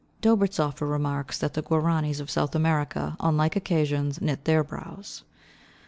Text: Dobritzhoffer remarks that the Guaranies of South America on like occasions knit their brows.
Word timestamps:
Dobritzhoffer 0.23 0.89
remarks 0.89 1.37
that 1.37 1.53
the 1.53 1.61
Guaranies 1.61 2.19
of 2.19 2.31
South 2.31 2.55
America 2.55 3.15
on 3.19 3.37
like 3.37 3.55
occasions 3.55 4.19
knit 4.19 4.45
their 4.45 4.63
brows. 4.63 5.21